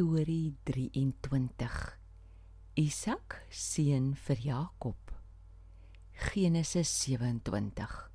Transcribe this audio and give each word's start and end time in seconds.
Storie 0.00 0.54
23. 0.64 1.98
Isak 2.74 3.34
seun 3.50 4.14
vir 4.16 4.38
Jakob. 4.40 4.96
Genesis 6.32 6.88
27. 6.88 8.08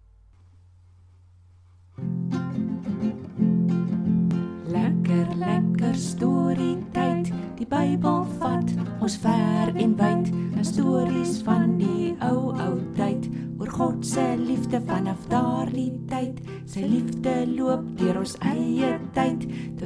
Lekker 4.65 5.35
lekker 5.37 5.93
storie 5.93 6.79
tyd. 6.97 7.29
Die 7.59 7.69
Bybel 7.69 8.25
vat 8.41 8.73
ons 8.97 9.19
ver 9.21 9.69
en 9.77 9.93
wyd. 10.01 10.33
'n 10.57 10.65
Stories 10.65 11.43
van 11.45 11.77
die 11.77 12.15
ou 12.25 12.49
ou 12.49 12.81
tyd 12.97 13.29
oor 13.59 13.69
God 13.69 14.05
se 14.05 14.25
liefde 14.41 14.81
vanaf 14.89 15.21
daardie 15.29 15.93
tyd. 16.09 16.41
Sy 16.65 16.81
liefde 16.81 17.45
loop 17.53 17.85
deur 17.99 18.17
ons 18.25 18.33
eie 18.41 18.95
tyd 19.13 19.45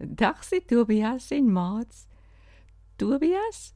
Dag 0.02 0.42
sê 0.42 0.58
Tobias 0.66 1.30
en 1.30 1.46
maats. 1.54 2.08
Tobias, 2.98 3.70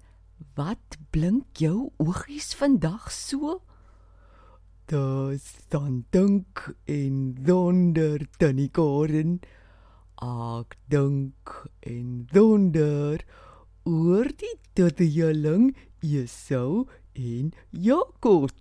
wat 0.59 0.99
blink 1.15 1.63
jou 1.63 1.93
oogies 2.03 2.51
vandag 2.59 3.07
so? 3.15 3.61
Daar 4.91 5.39
staan 5.39 6.03
dink 6.11 6.67
en 6.91 7.37
donder 7.47 8.27
tannie 8.43 8.73
Karen. 8.75 9.39
Ek 10.19 10.75
dink 10.91 11.61
en 11.87 12.27
donder 12.35 13.23
oor 13.89 14.29
die 14.37 14.55
doddeling 14.77 15.73
Esau 16.05 16.87
en 17.17 17.53
Jakob. 17.73 18.53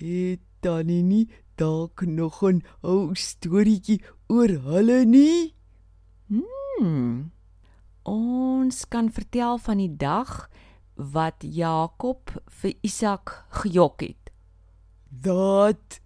Het 0.00 0.42
tannie 0.60 1.02
nie 1.02 1.26
dalk 1.56 2.04
nog 2.04 2.42
'n 2.42 2.62
ou 2.82 3.14
storieetjie 3.14 4.00
oor 4.28 4.50
hulle 4.68 5.04
nie? 5.04 5.54
Hmm. 6.28 7.32
Ons 8.02 8.88
kan 8.88 9.10
vertel 9.10 9.58
van 9.58 9.78
die 9.78 9.96
dag 9.96 10.48
wat 10.94 11.40
Jakob 11.40 12.30
vir 12.60 12.72
Isak 12.82 13.44
gejok 13.50 14.00
het. 14.00 14.30
Dat 15.08 16.00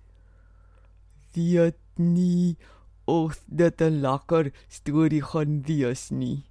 weet 1.35 1.83
nie 1.97 2.57
of 3.05 3.43
dit 3.47 3.81
'n 3.81 4.01
lekker 4.01 4.53
storie 4.69 5.23
gaan 5.23 5.63
wees 5.63 6.11
nie. 6.11 6.45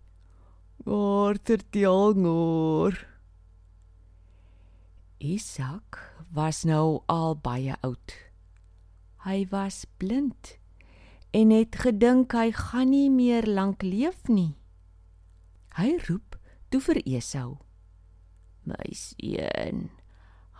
Maar 0.83 1.37
vertel 1.43 2.13
nou. 2.13 2.91
Isak 5.17 6.15
was 6.35 6.63
nou 6.63 7.01
al 7.05 7.37
baie 7.39 7.75
oud. 7.79 8.15
Hy 9.23 9.45
was 9.49 9.85
blind 9.97 10.57
en 11.31 11.53
het 11.55 11.79
gedink 11.79 12.35
hy 12.35 12.51
gaan 12.51 12.91
nie 12.91 13.07
meer 13.09 13.47
lank 13.47 13.85
leef 13.87 14.27
nie. 14.27 14.57
Hy 15.79 15.95
roep 16.09 16.35
toe 16.69 16.81
vir 16.83 16.99
Esau: 17.07 17.63
"My 18.67 18.91
seun, 18.91 19.87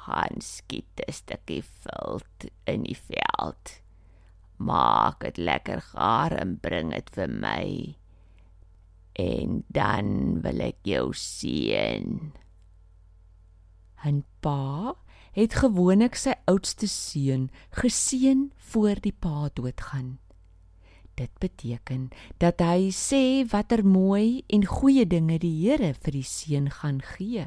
gaan 0.05 0.39
skiet 0.39 1.03
'n 1.07 1.11
stukkie 1.11 1.63
vilt 1.63 2.47
in 2.63 2.83
die 2.83 2.97
veld. 2.97 3.81
Maak 4.57 5.19
dit 5.19 5.37
lekker 5.37 5.81
gaar 5.81 6.31
en 6.31 6.59
bring 6.59 6.91
dit 6.91 7.09
vir 7.09 7.29
my. 7.29 7.97
En 9.13 9.63
dan 9.67 10.41
wil 10.41 10.59
ek 10.59 10.77
jou 10.81 11.13
sien." 11.13 12.33
En 14.03 14.25
pa 14.39 14.95
het 15.33 15.55
gewoonlik 15.57 16.15
sy 16.15 16.33
oudste 16.45 16.87
seun 16.87 17.47
geseën 17.69 18.51
voor 18.73 18.99
die 19.01 19.15
pa 19.19 19.49
doodgaan. 19.53 20.17
Dit 21.17 21.29
beteken 21.41 22.09
dat 22.41 22.61
hy 22.61 22.89
sê 22.93 23.45
watter 23.49 23.85
mooi 23.85 24.43
en 24.49 24.65
goeie 24.65 25.05
dinge 25.05 25.37
die 25.41 25.53
Here 25.61 25.93
vir 25.93 26.15
die 26.17 26.25
seun 26.25 26.69
gaan 26.73 27.01
gee. 27.05 27.45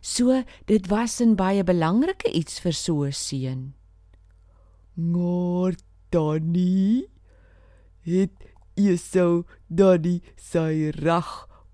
So 0.00 0.42
dit 0.66 0.86
was 0.90 1.20
'n 1.20 1.34
baie 1.34 1.64
belangrike 1.64 2.30
iets 2.30 2.60
vir 2.60 2.72
so 2.72 3.04
'n 3.04 3.12
seun. 3.12 3.74
Maar 4.94 5.74
Danny 6.10 7.06
het 8.00 8.32
Esau 8.78 9.44
Danny 9.66 10.20
sy 10.38 10.92
reg 10.94 11.28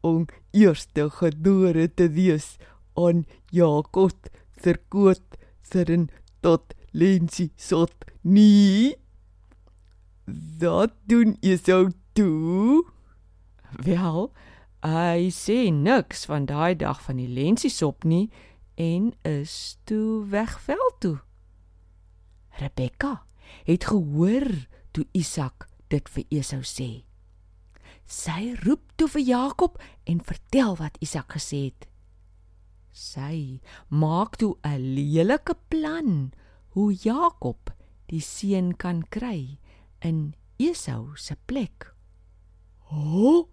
om 0.04 0.24
eerste 0.56 1.10
gedore 1.12 1.86
te 1.92 2.08
wees 2.16 2.54
aan 2.96 3.24
Jakob 3.52 4.28
verkoot 4.64 5.38
sirin 5.64 6.08
tot 6.44 6.74
lensie 6.96 7.50
sot. 7.56 7.92
Nie 8.22 8.96
dat 10.60 10.94
doen 11.10 11.36
Esau 11.44 11.90
toe? 12.16 12.84
Wel, 13.84 14.30
hy 14.84 15.28
sê 15.34 15.68
niks 15.72 16.24
van 16.30 16.48
daai 16.48 16.74
dag 16.80 17.02
van 17.04 17.20
die 17.20 17.28
lensiesop 17.28 18.04
nie 18.08 18.30
en 18.80 19.12
is 19.28 19.76
toe 19.84 20.24
wegveld 20.32 20.98
toe. 21.04 21.18
Rebekka 22.60 23.24
het 23.66 23.84
gehoor 23.90 24.48
toe 24.94 25.06
Isak 25.12 25.68
dit 25.88 26.08
vir 26.08 26.24
Esau 26.30 26.62
sê. 26.62 27.04
Sy 28.06 28.54
roep 28.64 28.92
toe 28.96 29.08
vir 29.08 29.24
Jakob 29.24 29.78
en 30.06 30.20
vertel 30.20 30.76
wat 30.80 30.98
Isak 31.04 31.36
gesê 31.36 31.70
het. 31.70 31.88
Sy 32.92 33.60
maak 33.88 34.36
toe 34.36 34.54
'n 34.62 34.94
lelike 34.94 35.56
plan 35.68 36.32
hoe 36.74 36.92
Jakob 36.92 37.72
die 38.06 38.20
seun 38.20 38.74
kan 38.76 39.02
kry 39.10 39.58
in 40.00 40.34
Esau 40.58 41.16
se 41.16 41.34
plek. 41.46 41.94
Oh, 42.92 43.48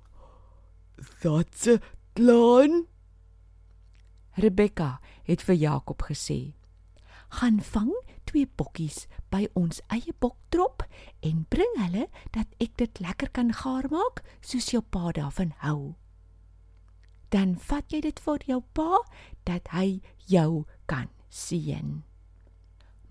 that's 1.22 1.68
a 1.68 1.80
plan. 2.14 2.86
Rebekka 4.38 5.00
het 5.24 5.41
vir 5.41 5.56
Jakob 5.56 6.02
gesê: 6.03 6.53
"Gaan 7.30 7.59
vang 7.62 7.94
twee 8.31 8.47
bokkies 8.47 9.06
by 9.31 9.46
ons 9.59 9.81
eie 9.92 10.14
boktrop 10.24 10.86
en 11.28 11.44
bring 11.52 11.74
hulle 11.84 12.08
dat 12.36 12.47
ek 12.64 12.78
dit 12.80 13.02
lekker 13.03 13.31
kan 13.36 13.52
gaar 13.62 13.90
maak 13.92 14.24
soos 14.40 14.72
jou 14.72 14.81
pa 14.81 15.12
daarvan 15.16 15.52
hou. 15.66 15.96
Dan 17.31 17.56
vat 17.59 17.91
jy 17.91 18.02
dit 18.08 18.20
vir 18.20 18.47
jou 18.47 18.62
pa 18.75 19.03
dat 19.47 19.68
hy 19.75 20.02
jou 20.28 20.64
kan 20.88 21.12
sien." 21.30 22.03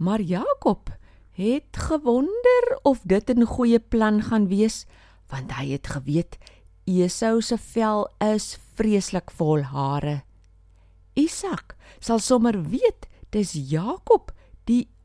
Maar 0.00 0.20
Jakob 0.20 0.88
het 1.36 1.76
gewonder 1.76 2.80
of 2.82 3.04
dit 3.04 3.28
'n 3.28 3.44
goeie 3.44 3.80
plan 3.80 4.22
gaan 4.22 4.48
wees, 4.48 4.86
want 5.28 5.52
hy 5.52 5.72
het 5.76 5.86
geweet 5.86 6.38
Esau 6.84 7.40
se 7.40 7.58
vel 7.58 8.08
is 8.18 8.58
vreeslik 8.74 9.30
vol 9.30 9.62
hare. 9.62 10.22
Isak 11.14 11.76
sal 12.00 12.18
sommer 12.18 12.56
weet 12.62 13.06
dis 13.30 13.52
Jakob 13.52 14.32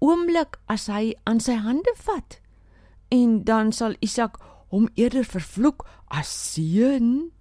oomblik 0.06 0.60
as 0.72 0.88
hy 0.92 1.14
aan 1.26 1.42
sy 1.42 1.58
hande 1.66 1.94
vat. 2.06 2.40
En 3.14 3.42
dan 3.48 3.72
sal 3.74 3.98
Isak 4.06 4.38
hom 4.74 4.88
eerder 5.00 5.26
vervloek 5.26 5.86
as 6.14 6.30
seën. 6.30 7.32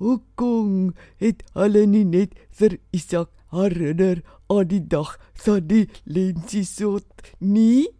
Hoekom 0.00 0.94
het 1.20 1.42
hulle 1.58 1.84
nie 1.86 2.06
net 2.08 2.36
vir 2.56 2.78
Isak 2.96 3.32
herinner 3.52 4.22
aan 4.50 4.70
die 4.70 4.82
dag 4.82 5.16
van 5.44 5.66
die 5.68 5.86
lensiesot 6.04 7.30
nie? 7.38 7.90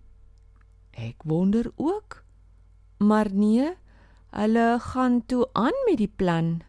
Ek 0.96 1.22
wonder 1.24 1.70
ook. 1.76 2.22
Maar 3.00 3.30
nee, 3.32 3.72
hulle 4.36 4.66
gaan 4.80 5.22
toe 5.26 5.46
aan 5.52 5.76
met 5.86 5.98
die 6.02 6.10
plan. 6.10 6.60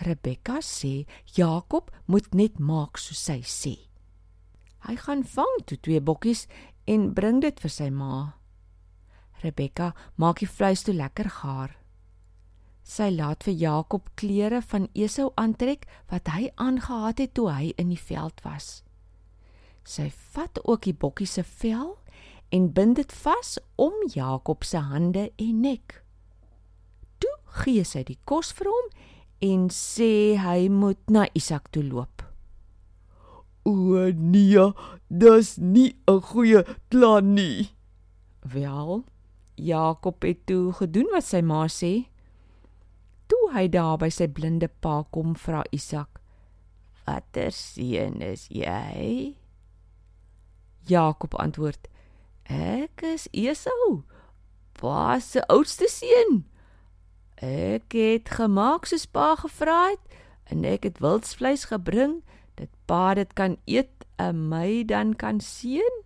Rebekka 0.00 0.60
sê 0.64 1.04
Jakob 1.36 1.90
moet 2.06 2.34
net 2.34 2.58
maak 2.58 2.96
soos 2.98 3.20
sy 3.28 3.40
sê. 3.44 3.89
Hy 4.86 4.96
gaan 4.96 5.24
vang 5.24 5.56
toe 5.66 5.78
twee 5.80 6.00
bokkies 6.00 6.46
en 6.88 7.12
bring 7.14 7.40
dit 7.44 7.60
vir 7.60 7.72
sy 7.72 7.90
ma. 7.90 8.36
Rebekka 9.42 9.92
maak 10.16 10.40
die 10.40 10.48
vleis 10.48 10.84
toe 10.84 10.94
lekker 10.96 11.28
gaar. 11.40 11.76
Sy 12.84 13.10
laat 13.12 13.44
vir 13.46 13.54
Jakob 13.54 14.08
klere 14.18 14.60
van 14.72 14.88
Esau 14.94 15.30
aantrek 15.40 15.86
wat 16.10 16.28
hy 16.32 16.48
aangetree 16.56 17.26
het 17.26 17.34
toe 17.36 17.50
hy 17.52 17.72
in 17.78 17.92
die 17.92 18.00
veld 18.00 18.40
was. 18.44 18.82
Sy 19.84 20.08
vat 20.34 20.58
ook 20.64 20.88
die 20.88 20.96
bokkie 20.96 21.28
se 21.28 21.44
vel 21.44 21.96
en 22.50 22.72
bind 22.74 22.96
dit 22.98 23.12
vas 23.22 23.58
om 23.76 23.94
Jakob 24.14 24.64
se 24.64 24.80
hande 24.90 25.30
en 25.36 25.60
nek. 25.60 26.00
Toe 27.20 27.36
gee 27.62 27.84
sy 27.84 28.02
die 28.06 28.18
kos 28.24 28.52
vir 28.56 28.72
hom 28.72 28.90
en 29.50 29.68
sê 29.72 30.36
hy 30.40 30.68
moet 30.68 31.00
na 31.10 31.28
Isak 31.34 31.70
toe 31.70 31.84
loop. 31.84 32.19
O 33.64 34.10
nee, 34.14 34.72
dis 35.08 35.56
nie 35.56 35.94
'n 36.06 36.20
goeie 36.20 36.64
plan 36.88 37.34
nie. 37.34 37.70
Wel, 38.40 39.04
Jakob 39.54 40.22
het 40.22 40.46
toe 40.46 40.72
gedoen 40.72 41.08
wat 41.12 41.24
sy 41.24 41.40
ma 41.40 41.66
sê. 41.68 42.08
Toe 43.26 43.50
hy 43.52 43.68
daar 43.68 43.98
by 43.98 44.08
sy 44.08 44.28
blinde 44.28 44.68
pa 44.80 45.04
kom 45.10 45.34
vra 45.36 45.62
Isak: 45.70 46.20
Watter 47.06 47.52
seun 47.52 48.22
is 48.22 48.48
jy? 48.48 49.34
Jakob 50.86 51.34
antwoord: 51.34 51.88
Ek 52.44 53.02
is 53.02 53.28
Esau, 53.32 54.02
pa 54.72 55.18
se 55.20 55.42
oudste 55.46 55.88
seun. 55.88 56.44
Ek 57.40 57.92
het 57.92 58.28
gemaak 58.28 58.86
soos 58.86 59.06
pa 59.06 59.34
gevra 59.36 59.90
het 59.92 60.18
en 60.50 60.64
ek 60.64 60.84
het 60.88 60.98
wildsvleis 61.00 61.68
gebring 61.70 62.20
dat 62.54 62.68
pa 62.86 63.14
dit 63.14 63.32
kan 63.32 63.56
eet 63.66 64.06
en 64.16 64.48
my 64.48 64.84
dan 64.84 65.14
kan 65.16 65.40
seën. 65.40 66.02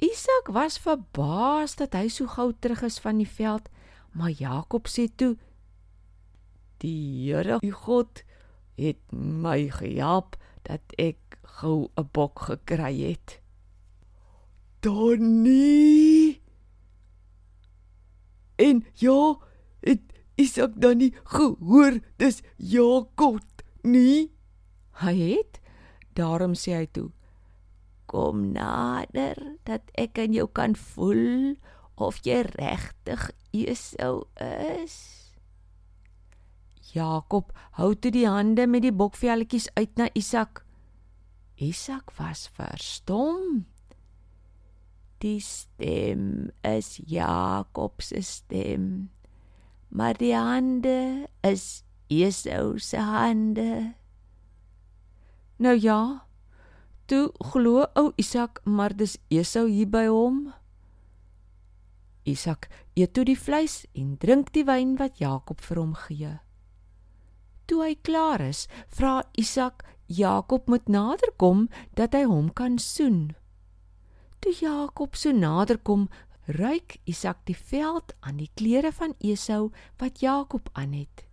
Isak 0.00 0.48
was 0.48 0.78
verbaas 0.80 1.76
dat 1.76 1.92
hy 1.92 2.08
so 2.08 2.26
gou 2.26 2.52
terug 2.56 2.82
is 2.82 2.98
van 3.04 3.20
die 3.20 3.28
veld, 3.28 3.68
maar 4.16 4.32
Jakob 4.32 4.88
sê 4.88 5.08
toe: 5.16 5.36
"Die 6.80 7.28
Here, 7.28 7.58
die 7.60 7.72
God, 7.72 8.24
het 8.80 9.12
my 9.12 9.68
gehelp 9.68 10.36
dat 10.62 10.80
ek 10.96 11.38
gou 11.60 11.90
'n 11.96 12.08
bok 12.12 12.38
gekry 12.48 13.12
het." 13.12 13.40
Donnie. 14.80 16.40
En 18.56 18.84
ja, 18.94 19.36
het 19.80 20.00
Isak 20.34 20.72
dan 20.80 20.96
nie 20.96 21.12
gehoor 21.24 21.98
dis 22.16 22.40
Jakob 22.56 23.40
nie? 23.84 24.30
Hy 25.00 25.14
het. 25.16 25.60
Daarom 26.14 26.54
sê 26.54 26.74
hy 26.76 26.86
toe: 26.86 27.10
"Kom 28.06 28.52
nader 28.52 29.56
dat 29.64 29.82
ek 29.94 30.18
aan 30.18 30.32
jou 30.32 30.48
kan 30.48 30.74
voel 30.74 31.56
of 31.94 32.20
jy 32.24 32.42
regtig 32.42 33.30
Esau 33.52 34.26
is." 34.36 35.20
Jakob 36.92 37.52
hou 37.78 37.94
toe 37.94 38.10
die 38.10 38.26
hande 38.26 38.66
met 38.66 38.82
die 38.82 38.94
bokvelletjies 38.94 39.68
uit 39.78 39.94
na 39.96 40.08
Isak. 40.18 40.64
Isak 41.60 42.10
was 42.18 42.48
verstom. 42.56 43.66
Die 45.20 45.40
stem 45.40 46.50
is 46.64 46.96
Jakob 47.06 48.00
se 48.02 48.22
stem. 48.24 49.10
Maar 49.88 50.16
die 50.16 50.34
hande 50.34 51.28
is 51.44 51.84
Esau 52.10 52.78
se 52.78 52.98
hande. 52.98 53.94
Nou 55.62 55.76
ja, 55.78 56.26
toe 57.06 57.30
glo 57.52 57.86
ou 57.94 58.12
Isak, 58.18 58.60
maar 58.64 58.96
dis 58.96 59.18
Esau 59.30 59.68
hier 59.68 59.86
by 59.86 60.08
hom. 60.10 60.48
Isak 62.26 62.68
eet 62.98 63.14
toe 63.14 63.24
die 63.24 63.38
vleis 63.38 63.84
en 63.94 64.16
drink 64.18 64.50
die 64.52 64.66
wyn 64.66 64.96
wat 64.98 65.22
Jakob 65.22 65.62
vir 65.64 65.80
hom 65.80 65.94
gee. 66.06 66.32
Toe 67.70 67.84
hy 67.84 67.94
klaar 68.02 68.42
is, 68.42 68.66
vra 68.90 69.20
Isak 69.38 69.84
Jakob 70.10 70.66
moet 70.66 70.90
naderkom 70.90 71.68
dat 71.94 72.16
hy 72.18 72.24
hom 72.26 72.50
kan 72.50 72.78
soen. 72.82 73.36
Toe 74.42 74.52
Jakob 74.56 75.14
so 75.14 75.30
naderkom, 75.30 76.08
ruik 76.50 76.98
Isak 77.06 77.44
die 77.46 77.54
veld 77.54 78.16
aan 78.26 78.40
die 78.42 78.50
klere 78.58 78.90
van 78.90 79.14
Esau 79.22 79.70
wat 80.02 80.18
Jakob 80.24 80.72
aan 80.74 80.96
het. 80.98 81.29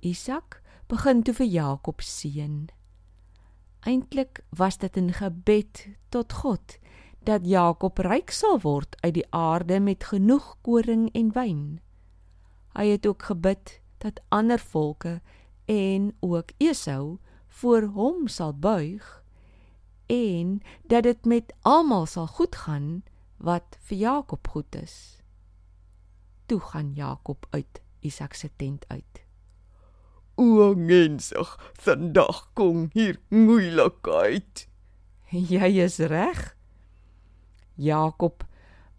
Isak 0.00 0.62
begin 0.88 1.22
toe 1.22 1.34
vir 1.34 1.46
Jakob 1.46 2.00
seën. 2.00 2.68
Eintlik 3.86 4.44
was 4.50 4.78
dit 4.78 4.96
'n 4.96 5.12
gebed 5.12 5.88
tot 6.08 6.32
God 6.32 6.78
dat 7.26 7.46
Jakob 7.46 7.98
ryk 7.98 8.30
sal 8.30 8.60
word 8.60 8.96
uit 9.00 9.14
die 9.14 9.26
aarde 9.30 9.80
met 9.80 10.04
genoeg 10.04 10.56
koring 10.62 11.10
en 11.14 11.32
wyn. 11.32 11.80
Hy 12.76 12.86
het 12.86 13.06
ook 13.06 13.22
gebid 13.22 13.80
dat 13.98 14.20
ander 14.28 14.58
volke 14.58 15.20
en 15.64 16.14
ook 16.20 16.52
Esau 16.58 17.18
voor 17.48 17.82
hom 17.82 18.28
sal 18.28 18.52
buig 18.52 19.24
en 20.06 20.60
dat 20.86 21.02
dit 21.02 21.24
met 21.24 21.52
almal 21.62 22.06
sal 22.06 22.26
goed 22.26 22.56
gaan 22.56 23.02
wat 23.36 23.78
vir 23.80 23.98
Jakob 23.98 24.48
goed 24.48 24.74
is. 24.74 25.22
Toe 26.46 26.60
gaan 26.60 26.92
Jakob 26.94 27.46
uit 27.50 27.82
Isak 28.00 28.34
se 28.34 28.50
tent 28.56 28.84
uit. 28.88 29.25
O 30.36 30.74
mensig, 30.76 31.48
vandag 31.80 32.42
kom 32.52 32.90
hier 32.92 33.16
moeilikheid. 33.32 34.66
Jy 35.32 35.70
is 35.80 35.96
reg. 36.12 36.52
Jakob 37.80 38.44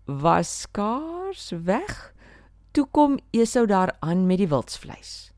was 0.05 0.49
skaars 0.65 1.51
weg. 1.51 2.15
Toe 2.73 2.87
kom 2.89 3.19
Esau 3.31 3.67
daar 3.69 3.93
aan 3.99 4.25
met 4.25 4.41
die 4.41 4.49
wildsvleis. 4.49 5.29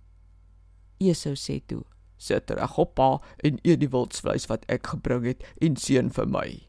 Esau 1.04 1.36
sê 1.36 1.60
toe: 1.68 1.84
"Sit 2.16 2.52
reg 2.52 2.78
op 2.78 2.96
pa 2.96 3.20
en 3.44 3.60
eet 3.64 3.80
die 3.84 3.92
wildsvleis 3.92 4.48
wat 4.48 4.64
ek 4.72 4.88
gebring 4.96 5.26
het 5.26 5.44
en 5.60 5.76
seën 5.76 6.12
vir 6.12 6.28
my." 6.28 6.68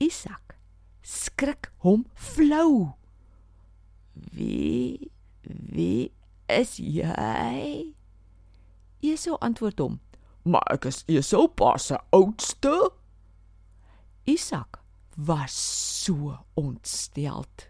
Isak 0.00 0.56
skrik 1.02 1.72
hom 1.84 2.06
flou. 2.14 2.94
"Wie 4.32 5.10
wie 5.44 6.12
is 6.48 6.76
jy?" 6.76 7.97
Esau 9.00 9.36
antwoord 9.38 9.78
hom: 9.78 10.00
"Maar 10.42 10.66
ek 10.74 10.84
is 10.90 11.04
Esau 11.06 11.46
pa 11.48 11.76
se 11.78 11.98
oudste." 12.10 12.90
Isak 14.24 14.80
was 15.16 15.54
so 16.04 16.38
ontsteld. 16.54 17.68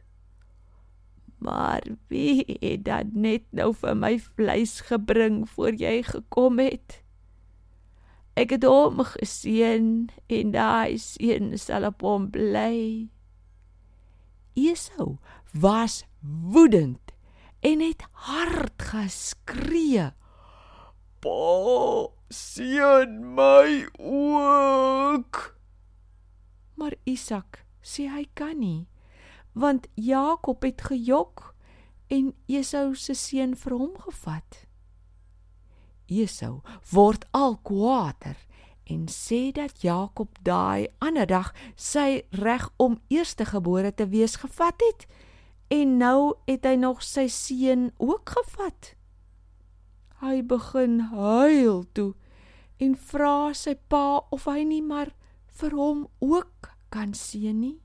"Maar 1.38 1.82
wie 2.08 2.58
het 2.60 2.84
dan 2.84 3.10
net 3.12 3.42
nou 3.50 3.75
vir 3.75 3.96
my 3.96 4.19
vleis 4.19 4.80
gebring 4.80 5.48
voor 5.48 5.72
jy 5.75 6.02
gekom 6.02 6.58
het?" 6.58 7.02
Ek 8.38 8.50
het 8.50 8.62
hom 8.62 9.02
geseën 9.02 10.08
en 10.26 10.50
daai 10.50 10.98
seën 10.98 11.58
sal 11.58 11.84
op 11.84 12.00
hom 12.06 12.31
bly. 12.31 13.08
Esau 14.54 15.19
was 15.52 16.04
woedend 16.22 17.12
en 17.60 17.81
het 17.81 18.04
hard 18.12 18.82
geskree 18.82 20.12
pa, 21.20 22.09
seën 22.29 23.35
my 23.35 23.87
ook. 23.99 25.59
Maar 26.75 26.94
Isak 27.05 27.65
sê 27.82 28.09
hy 28.12 28.26
kan 28.38 28.59
nie, 28.61 28.87
want 29.53 29.88
Jakob 29.94 30.62
het 30.62 30.82
gejok 30.91 31.55
en 32.09 32.32
Esau 32.47 32.94
se 32.94 33.15
seun 33.15 33.55
vir 33.56 33.75
hom 33.76 33.94
gevat. 34.06 34.65
Esau 36.09 36.60
word 36.93 37.27
al 37.37 37.58
kwaader 37.67 38.39
en 38.89 39.08
sê 39.13 39.51
dat 39.53 39.82
Jakob 39.84 40.39
daai 40.44 40.89
ander 41.05 41.29
dag 41.29 41.53
sy 41.77 42.22
reg 42.32 42.70
om 42.81 42.96
eerstegebore 43.13 43.93
te 43.94 44.08
wees 44.08 44.39
gevat 44.41 44.81
het 44.87 45.08
en 45.69 45.98
nou 46.01 46.39
het 46.48 46.65
hy 46.65 46.79
nog 46.81 47.03
sy 47.05 47.27
seun 47.29 47.91
ook 48.01 48.32
gevat. 48.39 48.94
Hy 50.19 50.43
begin 50.43 50.98
huil 51.13 51.84
toe 51.94 52.15
en 52.82 52.94
vra 52.98 53.55
sy 53.55 53.77
pa 53.91 54.19
of 54.34 54.48
hy 54.51 54.65
nie 54.67 54.82
maar 54.82 55.13
vir 55.60 55.77
hom 55.79 56.01
ook 56.19 56.72
kan 56.91 57.15
sien 57.15 57.60
nie. 57.63 57.79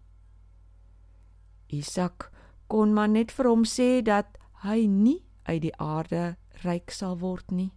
Isak 1.69 2.31
kon 2.73 2.93
maar 2.97 3.11
net 3.13 3.33
vir 3.33 3.51
hom 3.51 3.65
sê 3.69 4.01
dat 4.01 4.37
hy 4.65 4.85
nie 4.89 5.21
uit 5.45 5.61
die 5.67 5.75
aarde 5.77 6.35
ryk 6.65 6.89
sal 6.89 7.19
word 7.21 7.53
nie. 7.53 7.69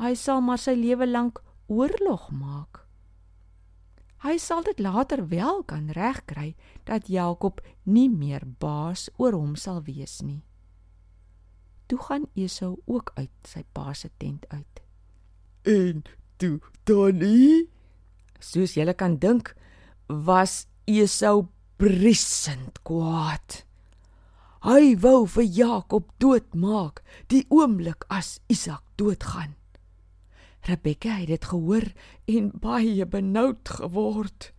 Hy 0.00 0.14
sal 0.16 0.40
maar 0.40 0.60
sy 0.60 0.78
lewe 0.80 1.04
lank 1.04 1.44
oorlog 1.68 2.30
maak. 2.32 2.86
Hy 4.24 4.36
sal 4.40 4.64
dit 4.64 4.80
later 4.80 5.28
wel 5.28 5.64
kan 5.68 5.92
regkry 5.96 6.54
dat 6.88 7.12
Jakob 7.12 7.60
nie 7.84 8.08
meer 8.08 8.44
baas 8.44 9.08
oor 9.16 9.36
hom 9.36 9.56
sal 9.56 9.84
wees 9.84 10.20
nie 10.24 10.44
toe 11.90 11.98
gaan 12.06 12.26
Esau 12.38 12.76
ook 12.86 13.10
uit 13.18 13.50
sy 13.50 13.64
pa 13.74 13.92
se 13.94 14.10
tent 14.22 14.46
uit. 14.48 14.82
En 15.66 16.04
toe 16.38 16.58
Donnie, 16.86 17.66
soos 18.38 18.76
jy 18.78 18.86
kan 18.94 19.18
dink, 19.18 19.54
was 20.06 20.66
Esau 20.86 21.48
brissend 21.80 22.78
kwaad. 22.86 23.64
Hy 24.60 24.94
wou 25.00 25.24
vir 25.24 25.46
Jakob 25.48 26.10
doodmaak 26.20 27.00
die 27.32 27.46
oomblik 27.48 28.04
as 28.12 28.38
Isak 28.52 28.84
doodgaan. 29.00 29.56
Rebekka 30.68 31.14
het 31.16 31.30
dit 31.32 31.44
gehoor 31.48 31.86
en 32.28 32.50
baie 32.60 33.06
benoud 33.08 33.70
geword. 33.80 34.50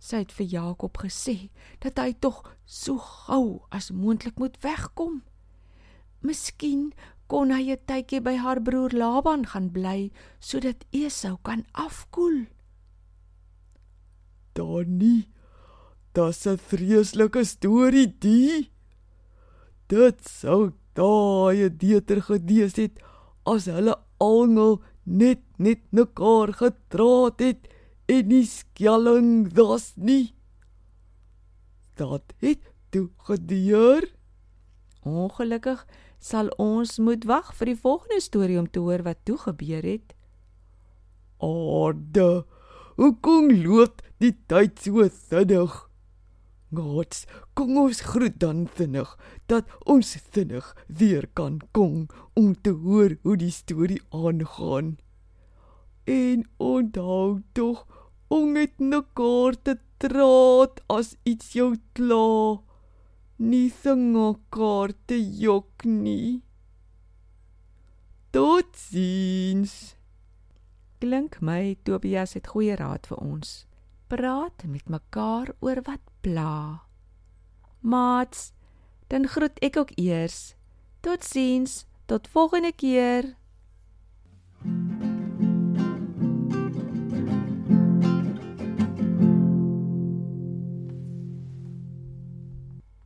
Sy 0.00 0.22
het 0.24 0.32
vir 0.32 0.48
Jakob 0.48 0.96
gesê 1.04 1.50
dat 1.84 2.00
hy 2.00 2.14
tog 2.16 2.40
so 2.64 2.96
gou 2.96 3.60
as 3.68 3.90
moontlik 3.92 4.40
moet 4.40 4.56
wegkom. 4.64 5.20
Miskien 6.22 6.92
kon 7.30 7.52
hy 7.54 7.70
'n 7.72 7.84
tydjie 7.88 8.20
by 8.20 8.36
haar 8.44 8.60
broer 8.60 8.92
Laban 8.92 9.46
gaan 9.46 9.68
bly 9.70 10.10
sodat 10.40 10.84
Esau 10.92 11.36
kan 11.46 11.64
afkoel. 11.72 12.46
Donnie, 14.54 15.30
dis 16.14 16.46
'n 16.46 16.58
vreeslike 16.58 17.44
storie 17.44 18.10
die. 18.24 18.70
Dit 19.88 20.28
sou 20.28 20.72
daai 20.94 21.70
dieter 21.82 22.20
gedees 22.22 22.76
het 22.76 23.00
as 23.46 23.64
hulle 23.66 23.94
almal 24.20 24.82
net 25.04 25.42
net 25.58 25.82
mekaar 25.92 26.52
getraat 26.62 27.40
het 27.40 27.68
en 28.08 28.28
nie 28.28 28.46
skelling 28.46 29.52
das 29.54 29.92
nie. 29.96 30.34
Dat 31.96 32.32
het 32.42 32.72
toe 32.90 33.08
gebeur. 33.26 34.02
Ongelukkig 35.02 35.86
sal 36.20 36.50
ons 36.60 36.98
moet 37.00 37.24
wag 37.24 37.54
vir 37.56 37.72
die 37.72 37.80
volgende 37.80 38.20
storie 38.20 38.58
om 38.60 38.68
te 38.68 38.82
hoor 38.84 39.02
wat 39.06 39.24
toe 39.24 39.38
gebeur 39.40 39.86
het. 39.88 40.12
Orde, 41.40 42.44
hoekom 43.00 43.48
loop 43.64 44.02
die 44.20 44.34
tyd 44.46 44.76
so 44.84 45.08
vinnig? 45.30 45.86
Gods, 46.70 47.24
kom 47.58 47.74
ons 47.80 48.02
groet 48.12 48.36
dan 48.38 48.66
vinnig 48.70 49.08
dat 49.50 49.66
ons 49.90 50.12
vinnig 50.30 50.68
weer 50.86 51.26
kan 51.34 51.58
kom 51.74 52.06
om 52.38 52.52
te 52.54 52.76
hoor 52.84 53.16
hoe 53.24 53.36
die 53.40 53.50
storie 53.50 53.98
aangaan. 54.14 54.98
En 56.06 56.44
onthou 56.62 57.40
tog 57.58 57.86
om 58.28 58.52
met 58.52 58.78
mekaar 58.78 59.56
te 59.62 59.78
traat 59.98 60.78
as 60.86 61.16
iets 61.26 61.56
jou 61.58 61.74
kla. 61.98 62.60
Nie 63.40 63.70
singe 63.72 64.34
kaarte 64.52 65.16
jok 65.16 65.86
nie. 65.88 66.42
Totsiens. 68.36 69.96
Klink 71.00 71.38
my 71.40 71.78
Tobias 71.88 72.36
het 72.36 72.50
goeie 72.52 72.76
raad 72.76 73.08
vir 73.08 73.22
ons. 73.24 73.54
Praat 74.12 74.66
met 74.68 74.92
mekaar 74.92 75.54
oor 75.64 75.80
wat 75.88 76.04
pla. 76.20 76.84
Mats, 77.80 78.50
dan 79.08 79.24
groet 79.24 79.56
ek 79.64 79.80
ook 79.80 79.96
eers. 79.96 80.52
Totsiens, 81.00 81.86
tot 82.12 82.28
volgende 82.28 82.76
keer. 82.76 83.39